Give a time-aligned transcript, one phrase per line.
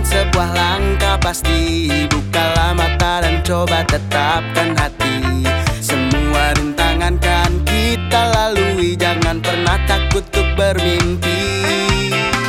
[0.00, 1.90] dengan sebuah langkah pasti.
[2.08, 5.44] Bukalah mata dan coba tetapkan hati.
[5.80, 8.96] Semua rintangan kan kita lalui.
[8.96, 11.44] Jangan pernah takut untuk bermimpi.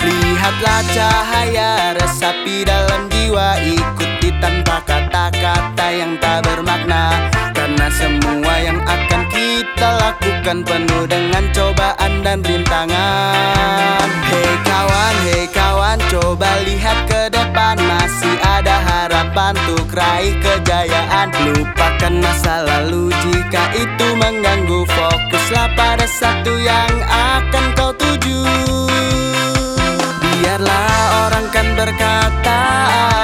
[0.00, 3.60] Lihatlah cahaya resapi dalam jiwa.
[3.60, 7.28] Ikuti tanpa kata-kata yang tak bermakna.
[7.52, 14.08] Karena semua yang akan kita lakukan Penuh dengan cobaan dan rintangan.
[14.32, 17.13] Hei kawan, hei kawan Coba lihat ke
[19.94, 21.30] raih kejayaan.
[21.54, 28.42] Lupakan masa lalu jika itu mengganggu Fokuslah pada satu yang akan kau tuju.
[30.20, 32.60] Biarlah orang kan berkata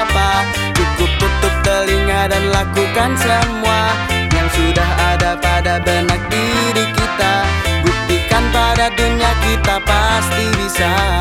[0.02, 3.92] apa Cukup tutup telinga dan lakukan semua
[4.32, 7.34] Yang sudah ada pada benak diri kita.
[7.84, 11.19] Buktikan pada dunia kita pasti bisa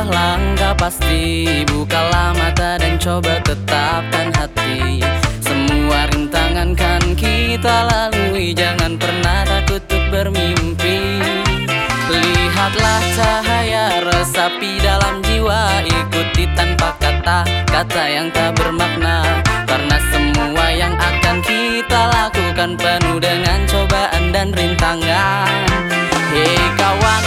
[0.00, 5.04] sebuah langkah pasti Bukalah mata dan coba tetapkan hati.
[5.44, 11.20] Semua rintangan kan kita lalui Jangan pernah takut untuk bermimpi.
[12.08, 19.44] Lihatlah cahaya resapi dalam jiwa Ikuti tanpa kata-kata yang tak bermakna.
[19.68, 25.68] Karena semua yang akan kita lakukan Penuh dengan cobaan dan rintangan.
[26.32, 27.19] Hei kawan,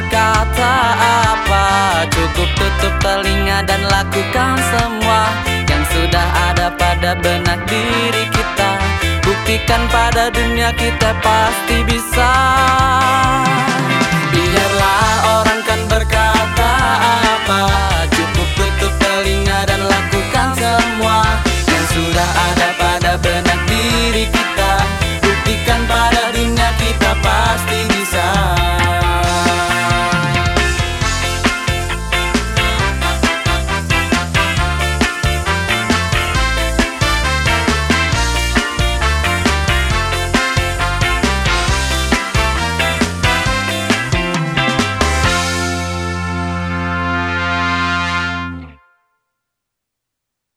[0.00, 0.72] berkata
[1.28, 1.66] apa?
[2.08, 5.28] Cukup tutup telinga dan lakukan semua
[5.68, 8.70] Yang sudah ada pada benak diri kita.
[9.20, 12.32] Buktikan pada dunia kita pasti bisa